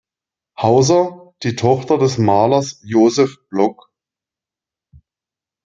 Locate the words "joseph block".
2.83-3.93